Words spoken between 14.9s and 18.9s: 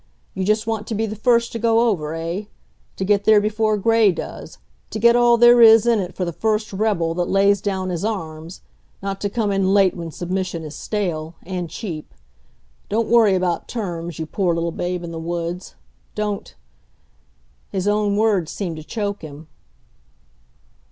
in the woods. Don't" His own words seemed to